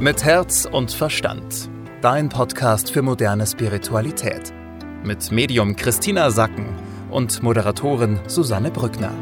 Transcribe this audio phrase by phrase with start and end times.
[0.00, 1.68] Mit Herz und Verstand.
[2.02, 4.54] Dein Podcast für moderne Spiritualität.
[5.02, 6.68] Mit Medium Christina Sacken
[7.10, 9.12] und Moderatorin Susanne Brückner.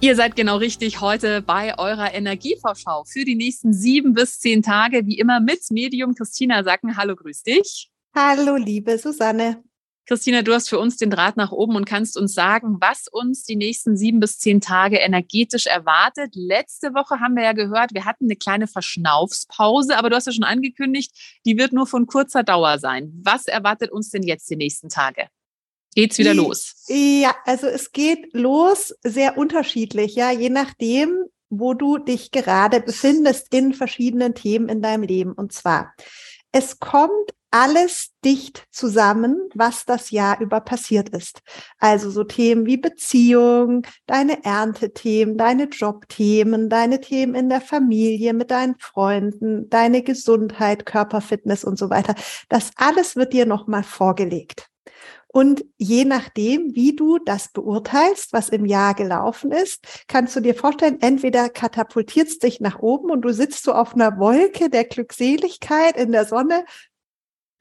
[0.00, 5.06] Ihr seid genau richtig heute bei eurer Energievorschau für die nächsten sieben bis zehn Tage,
[5.06, 6.98] wie immer mit Medium Christina Sacken.
[6.98, 7.90] Hallo, grüß dich.
[8.14, 9.64] Hallo, liebe Susanne.
[10.06, 13.44] Christina, du hast für uns den Draht nach oben und kannst uns sagen, was uns
[13.44, 16.32] die nächsten sieben bis zehn Tage energetisch erwartet.
[16.34, 20.32] Letzte Woche haben wir ja gehört, wir hatten eine kleine Verschnaufspause, aber du hast ja
[20.32, 23.12] schon angekündigt, die wird nur von kurzer Dauer sein.
[23.22, 25.28] Was erwartet uns denn jetzt die nächsten Tage?
[25.94, 26.84] Geht's wieder los?
[26.88, 31.16] Ja, also es geht los sehr unterschiedlich, ja, je nachdem,
[31.48, 35.32] wo du dich gerade befindest in verschiedenen Themen in deinem Leben.
[35.32, 35.94] Und zwar,
[36.52, 41.40] es kommt alles dicht zusammen, was das Jahr über passiert ist.
[41.78, 48.50] Also so Themen wie Beziehung, deine Erntethemen, deine Jobthemen, deine Themen in der Familie, mit
[48.50, 52.16] deinen Freunden, deine Gesundheit, Körperfitness und so weiter.
[52.48, 54.68] Das alles wird dir nochmal vorgelegt.
[55.28, 60.56] Und je nachdem, wie du das beurteilst, was im Jahr gelaufen ist, kannst du dir
[60.56, 64.84] vorstellen, entweder katapultiert es dich nach oben und du sitzt so auf einer Wolke der
[64.84, 66.64] Glückseligkeit in der Sonne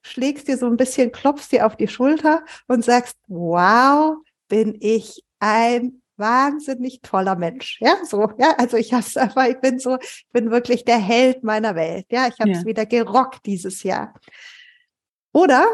[0.04, 5.24] schlägst dir so ein bisschen, klopfst dir auf die Schulter und sagst, wow, bin ich
[5.40, 7.80] ein wahnsinnig toller Mensch.
[7.82, 11.44] Ja, so, ja, also ich hab's einfach, ich bin so, ich bin wirklich der Held
[11.44, 12.06] meiner Welt.
[12.12, 12.66] Ja, ich habe es ja.
[12.66, 14.14] wieder gerockt dieses Jahr.
[15.32, 15.66] Oder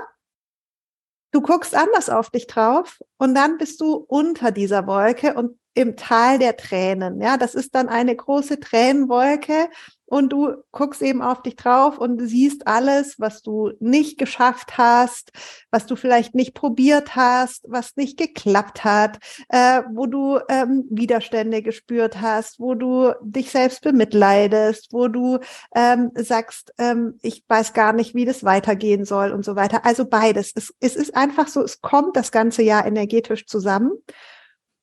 [1.32, 5.96] du guckst anders auf dich drauf und dann bist du unter dieser Wolke und im
[5.96, 7.22] Tal der Tränen.
[7.22, 9.70] Ja, das ist dann eine große Tränenwolke
[10.10, 15.32] und du guckst eben auf dich drauf und siehst alles, was du nicht geschafft hast,
[15.72, 21.62] was du vielleicht nicht probiert hast, was nicht geklappt hat, äh, wo du ähm, Widerstände
[21.62, 25.40] gespürt hast, wo du dich selbst bemitleidest, wo du
[25.76, 29.86] ähm, sagst, ähm, ich weiß gar nicht, wie das weitergehen soll und so weiter.
[29.86, 30.52] Also beides.
[30.56, 33.92] Es, es ist einfach so, es kommt das ganze Jahr energetisch zusammen.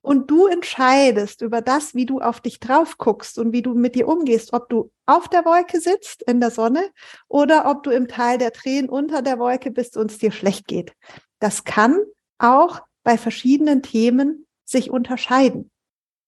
[0.07, 3.97] Und du entscheidest über das, wie du auf dich drauf guckst und wie du mit
[3.97, 6.91] dir umgehst, ob du auf der Wolke sitzt in der Sonne
[7.27, 10.69] oder ob du im Teil der Tränen unter der Wolke bist und es dir schlecht
[10.69, 10.93] geht.
[11.41, 11.99] Das kann
[12.39, 15.73] auch bei verschiedenen Themen sich unterscheiden.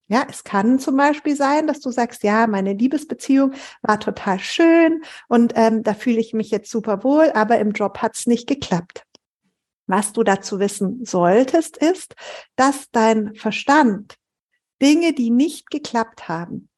[0.09, 3.53] Ja, es kann zum Beispiel sein, dass du sagst, ja, meine Liebesbeziehung
[3.83, 7.99] war total schön und ähm, da fühle ich mich jetzt super wohl, aber im Job
[7.99, 9.05] hat's nicht geklappt.
[9.89, 12.15] Was du dazu wissen solltest, ist,
[12.57, 14.17] dass dein Verstand
[14.81, 16.69] Dinge, die nicht geklappt haben,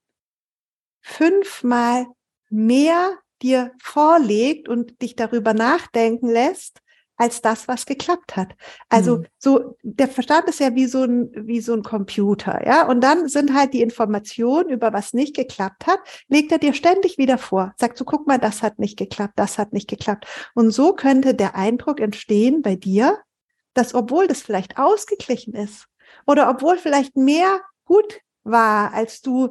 [1.03, 2.06] fünfmal
[2.48, 6.81] mehr dir vorlegt und dich darüber nachdenken lässt,
[7.20, 8.54] als das, was geklappt hat.
[8.88, 9.26] Also mhm.
[9.38, 12.88] so, der Verstand ist ja wie so ein, wie so ein Computer, ja.
[12.88, 15.98] Und dann sind halt die Informationen über was nicht geklappt hat,
[16.28, 17.75] legt er dir ständig wieder vor.
[17.76, 20.26] Sagt so, guck mal, das hat nicht geklappt, das hat nicht geklappt.
[20.54, 23.19] Und so könnte der Eindruck entstehen bei dir,
[23.75, 25.88] dass obwohl das vielleicht ausgeglichen ist
[26.26, 29.50] oder obwohl vielleicht mehr gut war, als du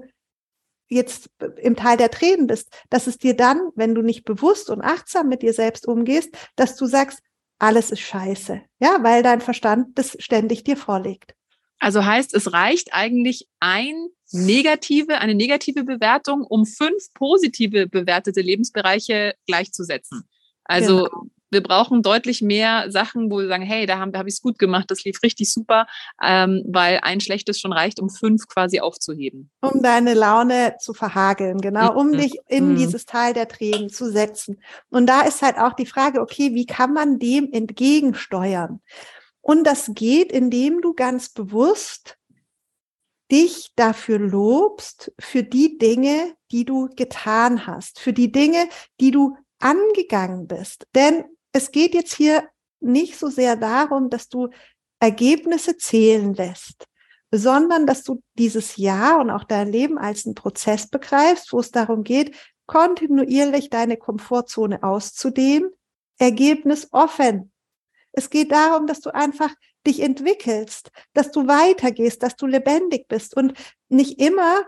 [0.87, 4.81] jetzt im Teil der Tränen bist, dass es dir dann, wenn du nicht bewusst und
[4.81, 7.19] achtsam mit dir selbst umgehst, dass du sagst,
[7.59, 8.61] alles ist scheiße.
[8.79, 11.35] Ja, weil dein Verstand das ständig dir vorlegt.
[11.79, 19.33] Also heißt, es reicht eigentlich ein negative, eine negative Bewertung, um fünf positive bewertete Lebensbereiche
[19.45, 20.23] gleichzusetzen.
[20.65, 24.35] Also genau wir brauchen deutlich mehr Sachen, wo wir sagen, hey, da habe hab ich
[24.35, 25.87] es gut gemacht, das lief richtig super,
[26.23, 29.49] ähm, weil ein schlechtes schon reicht, um fünf quasi aufzuheben.
[29.61, 32.17] Um deine Laune zu verhageln, genau, um mhm.
[32.17, 32.75] dich in mhm.
[32.77, 34.61] dieses Teil der Tränen zu setzen.
[34.89, 38.81] Und da ist halt auch die Frage, okay, wie kann man dem entgegensteuern?
[39.41, 42.17] Und das geht, indem du ganz bewusst
[43.31, 48.67] dich dafür lobst, für die Dinge, die du getan hast, für die Dinge,
[48.99, 50.87] die du angegangen bist.
[50.95, 52.47] Denn es geht jetzt hier
[52.79, 54.49] nicht so sehr darum, dass du
[54.99, 56.87] Ergebnisse zählen lässt,
[57.31, 61.71] sondern dass du dieses Jahr und auch dein Leben als einen Prozess begreifst, wo es
[61.71, 62.35] darum geht,
[62.65, 65.71] kontinuierlich deine Komfortzone auszudehnen,
[66.17, 67.51] Ergebnis offen.
[68.11, 69.53] Es geht darum, dass du einfach
[69.87, 73.53] dich entwickelst, dass du weitergehst, dass du lebendig bist und
[73.87, 74.63] nicht immer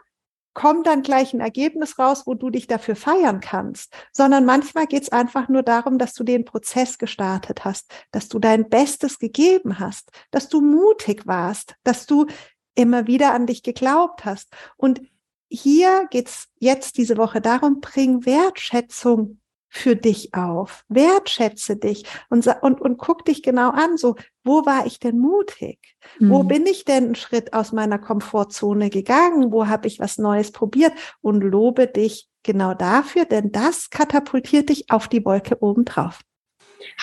[0.53, 5.03] kommt dann gleich ein Ergebnis raus, wo du dich dafür feiern kannst, sondern manchmal geht
[5.03, 9.80] es einfach nur darum, dass du den Prozess gestartet hast, dass du dein Bestes gegeben
[9.80, 12.27] hast, dass du mutig warst, dass du
[12.75, 14.50] immer wieder an dich geglaubt hast.
[14.77, 15.01] Und
[15.50, 19.40] hier geht's jetzt diese Woche darum, bring Wertschätzung
[19.73, 20.83] für dich auf.
[20.89, 25.79] Wertschätze dich und, und, und guck dich genau an, so, wo war ich denn mutig?
[26.19, 26.29] Mhm.
[26.29, 29.53] Wo bin ich denn einen Schritt aus meiner Komfortzone gegangen?
[29.53, 30.91] Wo habe ich was Neues probiert?
[31.21, 36.19] Und lobe dich genau dafür, denn das katapultiert dich auf die Wolke obendrauf.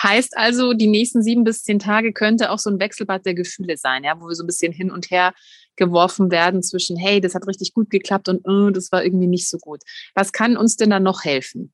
[0.01, 3.77] Heißt also, die nächsten sieben bis zehn Tage könnte auch so ein Wechselbad der Gefühle
[3.77, 5.33] sein, ja, wo wir so ein bisschen hin und her
[5.75, 9.49] geworfen werden zwischen, hey, das hat richtig gut geklappt und oh, das war irgendwie nicht
[9.49, 9.81] so gut.
[10.13, 11.73] Was kann uns denn da noch helfen?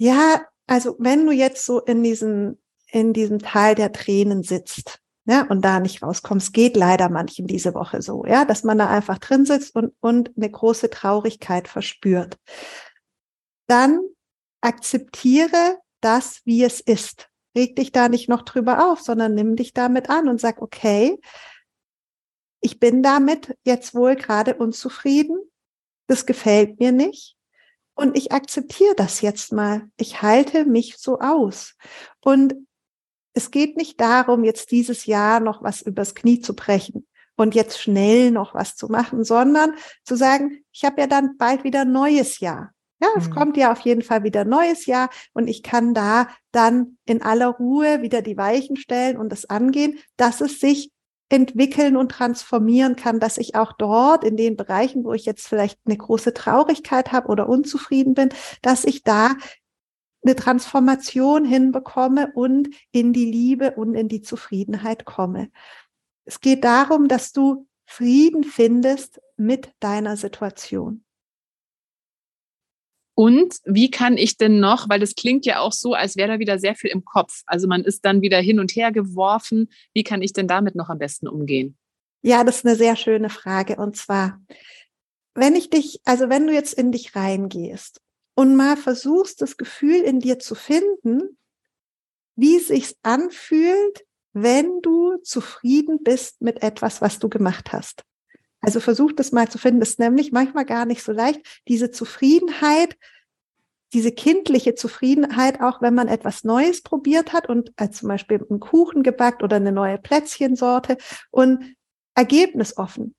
[0.00, 2.56] Ja, also wenn du jetzt so in diesem,
[2.86, 7.74] in diesem Teil der Tränen sitzt, ja, und da nicht rauskommst, geht leider manchen diese
[7.74, 12.38] Woche so, ja, dass man da einfach drin sitzt und, und eine große Traurigkeit verspürt.
[13.66, 14.00] Dann
[14.62, 17.28] akzeptiere das, wie es ist.
[17.54, 21.20] Reg dich da nicht noch drüber auf, sondern nimm dich damit an und sag, okay,
[22.62, 25.36] ich bin damit jetzt wohl gerade unzufrieden.
[26.06, 27.36] Das gefällt mir nicht.
[27.94, 29.88] Und ich akzeptiere das jetzt mal.
[29.96, 31.74] Ich halte mich so aus.
[32.20, 32.54] Und
[33.32, 37.06] es geht nicht darum, jetzt dieses Jahr noch was übers Knie zu brechen
[37.36, 41.64] und jetzt schnell noch was zu machen, sondern zu sagen, ich habe ja dann bald
[41.64, 42.72] wieder ein neues Jahr.
[43.02, 43.34] Ja, es mhm.
[43.34, 47.22] kommt ja auf jeden Fall wieder ein neues Jahr und ich kann da dann in
[47.22, 50.90] aller Ruhe wieder die Weichen stellen und es angehen, dass es sich
[51.30, 55.78] entwickeln und transformieren kann, dass ich auch dort in den Bereichen, wo ich jetzt vielleicht
[55.86, 58.28] eine große Traurigkeit habe oder unzufrieden bin,
[58.62, 59.30] dass ich da
[60.22, 65.50] eine Transformation hinbekomme und in die Liebe und in die Zufriedenheit komme.
[66.26, 71.04] Es geht darum, dass du Frieden findest mit deiner Situation.
[73.20, 76.38] Und wie kann ich denn noch, weil das klingt ja auch so, als wäre da
[76.38, 77.42] wieder sehr viel im Kopf.
[77.44, 79.68] Also man ist dann wieder hin und her geworfen.
[79.92, 81.76] Wie kann ich denn damit noch am besten umgehen?
[82.22, 83.76] Ja, das ist eine sehr schöne Frage.
[83.76, 84.40] Und zwar,
[85.34, 88.00] wenn ich dich, also wenn du jetzt in dich reingehst
[88.36, 91.36] und mal versuchst, das Gefühl in dir zu finden,
[92.36, 98.02] wie es sich anfühlt, wenn du zufrieden bist mit etwas, was du gemacht hast.
[98.60, 99.82] Also versuch das mal zu finden.
[99.82, 101.40] Ist nämlich manchmal gar nicht so leicht.
[101.68, 102.96] Diese Zufriedenheit,
[103.92, 108.60] diese kindliche Zufriedenheit, auch wenn man etwas Neues probiert hat und als zum Beispiel einen
[108.60, 110.96] Kuchen gebackt oder eine neue Plätzchensorte
[111.30, 111.74] und
[112.14, 113.14] Ergebnis offen.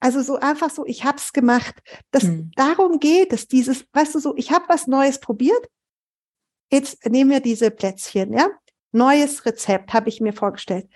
[0.00, 1.76] Also so einfach so, ich hab's gemacht.
[2.10, 2.50] Das, hm.
[2.56, 5.68] Darum geht es, dieses, weißt du so, ich habe was Neues probiert.
[6.70, 8.48] Jetzt nehmen wir diese Plätzchen, ja.
[8.90, 10.86] Neues Rezept habe ich mir vorgestellt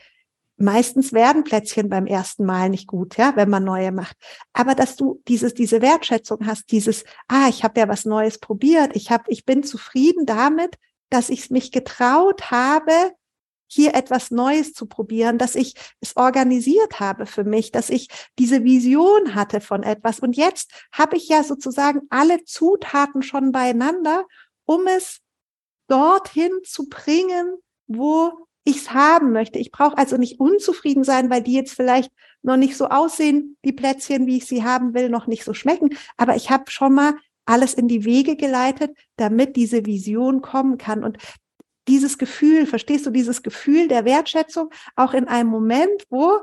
[0.56, 4.16] meistens werden Plätzchen beim ersten Mal nicht gut, ja, wenn man neue macht.
[4.52, 8.96] Aber dass du dieses, diese Wertschätzung hast, dieses, ah, ich habe ja was Neues probiert,
[8.96, 10.76] ich habe, ich bin zufrieden damit,
[11.10, 13.12] dass ich mich getraut habe,
[13.68, 18.08] hier etwas Neues zu probieren, dass ich es organisiert habe für mich, dass ich
[18.38, 20.20] diese Vision hatte von etwas.
[20.20, 24.24] Und jetzt habe ich ja sozusagen alle Zutaten schon beieinander,
[24.66, 25.20] um es
[25.88, 27.56] dorthin zu bringen,
[27.88, 29.58] wo ich es haben möchte.
[29.58, 32.10] Ich brauche also nicht unzufrieden sein, weil die jetzt vielleicht
[32.42, 35.96] noch nicht so aussehen, die Plätzchen, wie ich sie haben will, noch nicht so schmecken.
[36.16, 37.14] Aber ich habe schon mal
[37.44, 41.04] alles in die Wege geleitet, damit diese Vision kommen kann.
[41.04, 41.18] Und
[41.86, 46.40] dieses Gefühl, verstehst du, dieses Gefühl der Wertschätzung auch in einem Moment, wo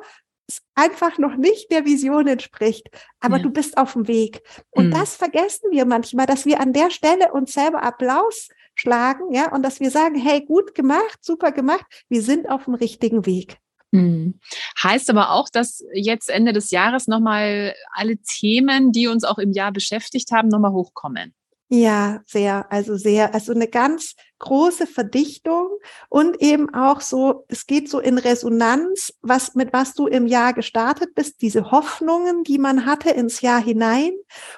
[0.48, 3.44] es einfach noch nicht der Vision entspricht, aber ja.
[3.44, 4.42] du bist auf dem Weg.
[4.72, 4.92] Und mhm.
[4.92, 9.64] das vergessen wir manchmal, dass wir an der Stelle uns selber Applaus schlagen, ja, und
[9.64, 13.58] dass wir sagen, hey, gut gemacht, super gemacht, wir sind auf dem richtigen Weg.
[13.94, 14.40] Hm.
[14.82, 19.52] Heißt aber auch, dass jetzt Ende des Jahres nochmal alle Themen, die uns auch im
[19.52, 21.36] Jahr beschäftigt haben, nochmal hochkommen.
[21.76, 25.70] Ja, sehr, also sehr, also eine ganz große Verdichtung
[26.08, 30.54] und eben auch so, es geht so in Resonanz, was, mit was du im Jahr
[30.54, 34.12] gestartet bist, diese Hoffnungen, die man hatte ins Jahr hinein.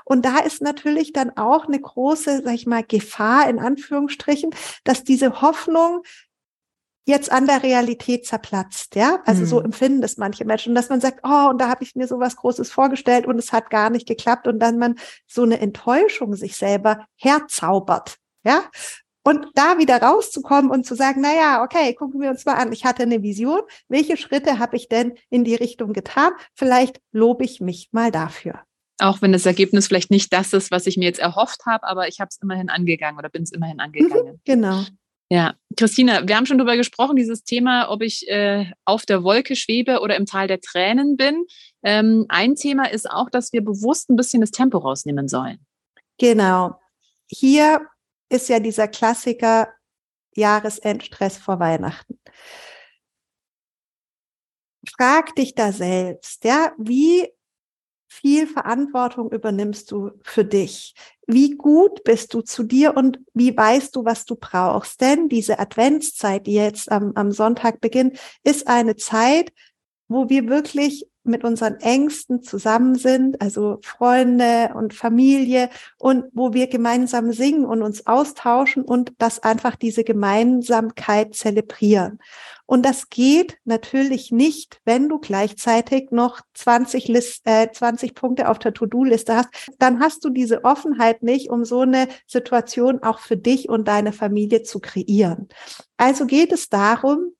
[0.04, 4.50] Und da ist natürlich dann auch eine große, sag ich mal, Gefahr in Anführungsstrichen,
[4.84, 6.02] dass diese Hoffnung
[7.06, 9.20] jetzt an der Realität zerplatzt, ja?
[9.26, 9.46] Also mhm.
[9.46, 12.20] so empfinden das manche Menschen, dass man sagt, oh, und da habe ich mir so
[12.20, 14.96] was Großes vorgestellt und es hat gar nicht geklappt und dann man
[15.28, 18.64] so eine Enttäuschung sich selber herzaubert, ja?
[19.28, 22.72] Und da wieder rauszukommen und zu sagen, na ja, okay, gucken wir uns mal an.
[22.72, 23.60] Ich hatte eine Vision.
[23.88, 26.32] Welche Schritte habe ich denn in die Richtung getan?
[26.54, 28.62] Vielleicht lobe ich mich mal dafür.
[29.00, 32.08] Auch wenn das Ergebnis vielleicht nicht das ist, was ich mir jetzt erhofft habe, aber
[32.08, 34.34] ich habe es immerhin angegangen oder bin es immerhin angegangen.
[34.34, 34.84] Mhm, genau.
[35.30, 39.56] Ja, Christina, wir haben schon darüber gesprochen, dieses Thema, ob ich äh, auf der Wolke
[39.56, 41.46] schwebe oder im Tal der Tränen bin.
[41.84, 45.66] Ähm, ein Thema ist auch, dass wir bewusst ein bisschen das Tempo rausnehmen sollen.
[46.20, 46.80] Genau.
[47.28, 47.88] Hier
[48.30, 49.70] ist ja dieser Klassiker
[50.36, 52.20] Jahresendstress vor Weihnachten.
[54.96, 57.28] Frag dich da selbst, ja, wie
[58.08, 60.96] viel Verantwortung übernimmst du für dich?
[61.28, 65.02] Wie gut bist du zu dir und wie weißt du, was du brauchst?
[65.02, 69.52] Denn diese Adventszeit, die jetzt am, am Sonntag beginnt, ist eine Zeit,
[70.08, 76.68] wo wir wirklich mit unseren Ängsten zusammen sind, also Freunde und Familie und wo wir
[76.68, 82.20] gemeinsam singen und uns austauschen und das einfach diese Gemeinsamkeit zelebrieren.
[82.68, 88.58] Und das geht natürlich nicht, wenn du gleichzeitig noch 20, List, äh, 20 Punkte auf
[88.58, 89.50] der To-Do-Liste hast.
[89.78, 94.14] Dann hast du diese Offenheit nicht, um so eine Situation auch für dich und deine
[94.14, 95.48] Familie zu kreieren.
[95.98, 97.34] Also geht es darum,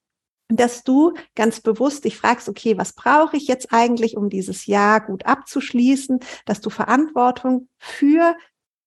[0.48, 5.02] dass du ganz bewusst dich fragst, okay, was brauche ich jetzt eigentlich, um dieses Jahr
[5.06, 8.36] gut abzuschließen, dass du Verantwortung für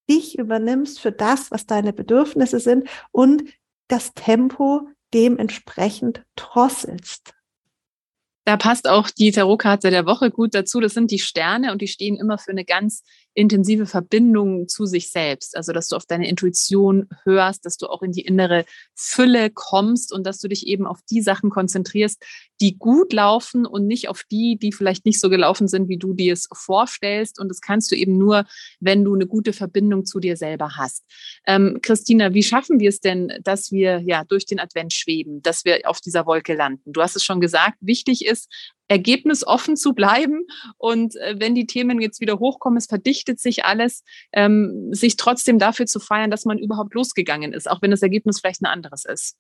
[0.09, 3.45] dich übernimmst, für das, was deine Bedürfnisse sind und
[3.89, 7.35] das Tempo dementsprechend drosselst.
[8.45, 10.81] Da passt auch die Tarotkarte der Woche gut dazu.
[10.81, 13.03] Das sind die Sterne und die stehen immer für eine ganz
[13.39, 15.57] intensive Verbindung zu sich selbst.
[15.57, 18.65] Also, dass du auf deine Intuition hörst, dass du auch in die innere
[18.97, 22.21] Fülle kommst und dass du dich eben auf die Sachen konzentrierst,
[22.61, 26.15] die gut laufen und nicht auf die, die vielleicht nicht so gelaufen sind, wie du
[26.15, 27.39] dir es vorstellst.
[27.39, 28.45] Und das kannst du eben nur,
[28.81, 31.05] wenn du eine gute Verbindung zu dir selber hast.
[31.47, 35.65] Ähm, Christina, wie schaffen wir es denn, dass wir ja durch den Advent schweben, dass
[35.65, 36.93] wir auf dieser Wolke landen?
[36.93, 38.49] Du hast es schon gesagt, wichtig ist,
[38.89, 40.47] ergebnisoffen zu bleiben.
[40.77, 44.03] Und äh, wenn die Themen jetzt wieder hochkommen, es verdichtet sich alles,
[44.33, 48.41] ähm, sich trotzdem dafür zu feiern, dass man überhaupt losgegangen ist, auch wenn das Ergebnis
[48.41, 49.37] vielleicht ein anderes ist.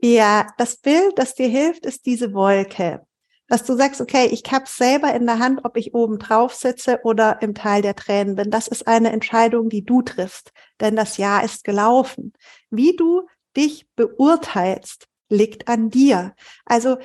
[0.00, 3.06] Ja, das Bild, das dir hilft, ist diese Wolke.
[3.46, 7.00] Dass du sagst, okay, ich habe selber in der Hand, ob ich oben drauf sitze
[7.04, 8.50] oder im Teil der Tränen bin.
[8.50, 12.32] Das ist eine Entscheidung, die du triffst, denn das Jahr ist gelaufen.
[12.70, 16.34] Wie du dich beurteilst, liegt an dir.
[16.64, 16.96] Also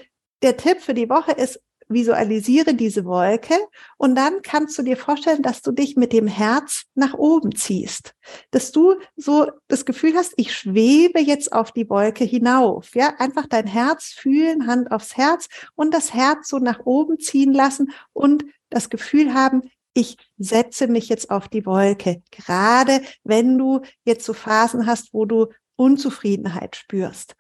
[0.42, 3.56] der Tipp für die Woche ist, visualisiere diese Wolke
[3.98, 8.14] und dann kannst du dir vorstellen, dass du dich mit dem Herz nach oben ziehst,
[8.52, 13.48] dass du so das Gefühl hast, ich schwebe jetzt auf die Wolke hinauf, ja, einfach
[13.48, 18.46] dein Herz fühlen, Hand aufs Herz und das Herz so nach oben ziehen lassen und
[18.70, 19.62] das Gefühl haben,
[19.94, 25.26] ich setze mich jetzt auf die Wolke, gerade wenn du jetzt so Phasen hast, wo
[25.26, 27.36] du Unzufriedenheit spürst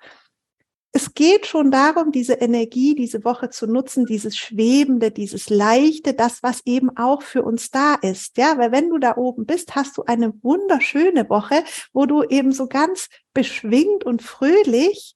[0.97, 6.41] es geht schon darum, diese Energie diese Woche zu nutzen, dieses Schwebende, dieses Leichte, das,
[6.41, 8.35] was eben auch für uns da ist.
[8.39, 11.63] Ja, weil wenn du da oben bist, hast du eine wunderschöne Woche,
[11.93, 15.15] wo du eben so ganz beschwingt und fröhlich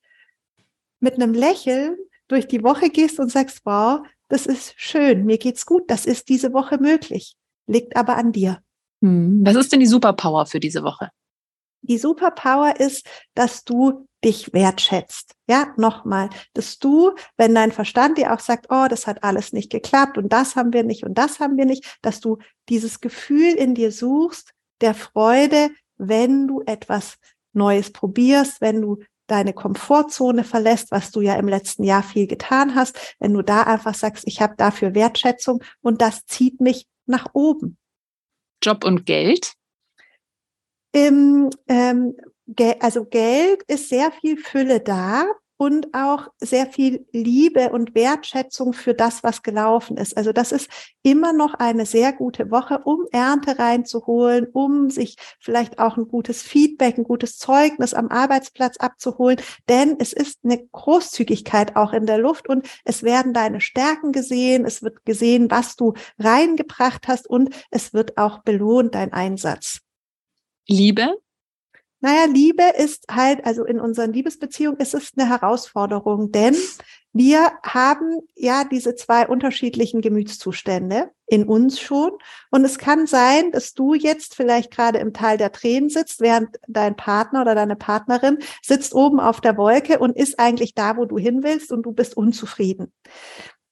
[1.00, 1.98] mit einem Lächeln
[2.28, 6.30] durch die Woche gehst und sagst, wow, das ist schön, mir geht's gut, das ist
[6.30, 7.36] diese Woche möglich,
[7.66, 8.60] liegt aber an dir.
[9.02, 11.10] Hm, was ist denn die Superpower für diese Woche?
[11.82, 15.34] Die Superpower ist, dass du dich wertschätzt.
[15.48, 19.72] Ja, nochmal, dass du, wenn dein Verstand dir auch sagt, oh, das hat alles nicht
[19.72, 22.38] geklappt und das haben wir nicht und das haben wir nicht, dass du
[22.70, 27.18] dieses Gefühl in dir suchst der Freude, wenn du etwas
[27.54, 32.76] Neues probierst, wenn du deine Komfortzone verlässt, was du ja im letzten Jahr viel getan
[32.76, 37.28] hast, wenn du da einfach sagst, ich habe dafür Wertschätzung und das zieht mich nach
[37.34, 37.78] oben.
[38.62, 39.54] Job und Geld?
[41.08, 42.16] Im, ähm,
[42.80, 45.26] also Geld ist sehr viel Fülle da
[45.58, 50.18] und auch sehr viel Liebe und Wertschätzung für das, was gelaufen ist.
[50.18, 50.70] Also das ist
[51.02, 56.42] immer noch eine sehr gute Woche, um Ernte reinzuholen, um sich vielleicht auch ein gutes
[56.42, 59.40] Feedback, ein gutes Zeugnis am Arbeitsplatz abzuholen.
[59.70, 64.66] Denn es ist eine Großzügigkeit auch in der Luft und es werden deine Stärken gesehen,
[64.66, 69.82] es wird gesehen, was du reingebracht hast und es wird auch belohnt, dein Einsatz.
[70.72, 71.16] Liebe?
[72.04, 76.56] Naja, Liebe ist halt, also in unseren Liebesbeziehungen ist es eine Herausforderung, denn
[77.14, 82.12] wir haben ja diese zwei unterschiedlichen Gemütszustände in uns schon.
[82.50, 86.58] Und es kann sein, dass du jetzt vielleicht gerade im Teil der Tränen sitzt, während
[86.68, 91.06] dein Partner oder deine Partnerin sitzt oben auf der Wolke und ist eigentlich da, wo
[91.06, 92.92] du hin willst und du bist unzufrieden.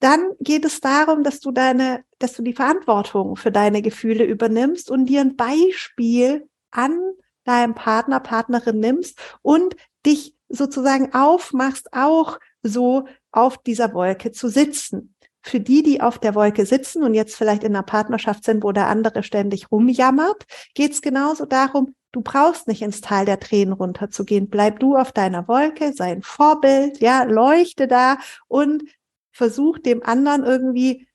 [0.01, 4.91] Dann geht es darum, dass du deine, dass du die Verantwortung für deine Gefühle übernimmst
[4.91, 6.97] und dir ein Beispiel an
[7.43, 15.15] deinem Partner, Partnerin nimmst und dich sozusagen aufmachst, auch so auf dieser Wolke zu sitzen.
[15.41, 18.71] Für die, die auf der Wolke sitzen und jetzt vielleicht in einer Partnerschaft sind, wo
[18.71, 23.73] der andere ständig rumjammert, geht es genauso darum, du brauchst nicht ins Tal der Tränen
[23.73, 24.49] runterzugehen.
[24.49, 28.83] Bleib du auf deiner Wolke, sei ein Vorbild, ja, leuchte da und
[29.31, 31.07] versuch dem anderen irgendwie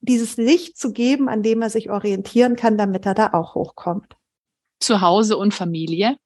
[0.00, 4.14] dieses Licht zu geben, an dem er sich orientieren kann, damit er da auch hochkommt
[4.84, 6.16] zu Hause und Familie?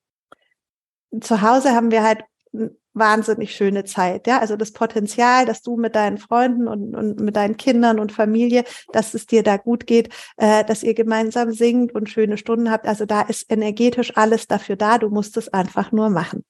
[1.21, 2.21] Zu Hause haben wir halt
[2.99, 4.27] wahnsinnig schöne Zeit.
[4.27, 8.13] Ja, also das Potenzial, dass du mit deinen Freunden und, und mit deinen Kindern und
[8.13, 12.71] Familie, dass es dir da gut geht, äh, dass ihr gemeinsam singt und schöne Stunden
[12.71, 12.87] habt.
[12.87, 14.99] Also da ist energetisch alles dafür da.
[14.99, 16.45] Du musst es einfach nur machen.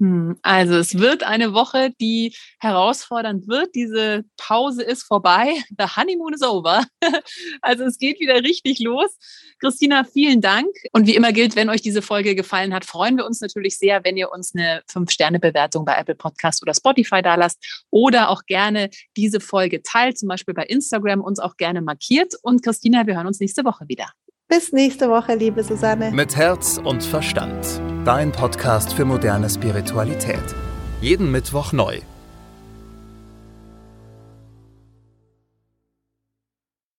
[0.00, 3.74] Hm, also es wird eine Woche, die herausfordernd wird.
[3.74, 5.54] Diese Pause ist vorbei.
[5.78, 6.84] The honeymoon is over.
[7.62, 9.16] Also es geht wieder richtig los.
[9.60, 10.68] Christina, vielen Dank.
[10.92, 14.02] Und wie immer gilt, wenn euch diese Folge gefallen hat, freuen wir uns natürlich sehr,
[14.04, 18.88] wenn ihr uns eine 5-Sterne-Bewertung bei Apple Podcast oder Spotify da lasst oder auch gerne
[19.16, 22.34] diese Folge teilt, zum Beispiel bei Instagram, uns auch gerne markiert.
[22.42, 24.06] Und Christina, wir hören uns nächste Woche wieder.
[24.48, 26.10] Bis nächste Woche, liebe Susanne.
[26.12, 27.89] Mit Herz und Verstand.
[28.04, 30.42] Dein Podcast für moderne Spiritualität.
[31.02, 32.00] Jeden Mittwoch neu.